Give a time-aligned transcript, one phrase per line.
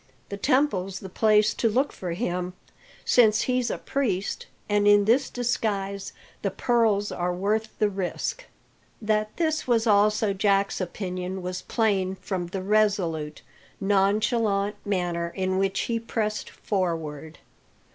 [0.29, 2.53] "The temple's the place to look for him,
[3.05, 8.45] since he's a priest, and in this disguise the pearls are worth the risk."
[8.99, 13.43] That this was also Jack's opinion was plain from the resolute,
[13.79, 17.37] nonchalant manner in which he pressed forward.